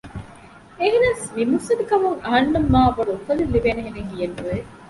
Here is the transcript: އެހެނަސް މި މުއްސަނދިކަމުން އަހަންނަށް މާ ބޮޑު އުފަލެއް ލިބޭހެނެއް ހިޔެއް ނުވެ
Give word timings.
އެހެނަސް 0.79 1.25
މި 1.35 1.43
މުއްސަނދިކަމުން 1.49 2.17
އަހަންނަށް 2.23 2.69
މާ 2.73 2.81
ބޮޑު 2.95 3.11
އުފަލެއް 3.15 3.53
ލިބޭހެނެއް 3.55 4.09
ހިޔެއް 4.11 4.35
ނުވެ 4.37 4.57